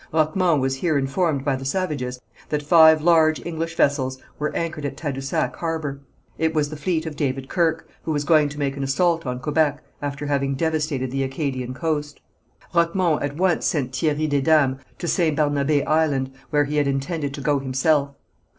[0.11, 2.19] Roquemont was here informed by the savages
[2.49, 6.01] that five large English vessels were anchored in Tadousac harbour.
[6.39, 9.39] It was the fleet of David Kirke, who was going to make an assault on
[9.39, 12.19] Quebec, after having devastated the Acadian coast.
[12.73, 15.37] Roquemont at once sent Thierry Desdames to St.
[15.37, 18.09] Barnabé Island, where he had intended to go himself.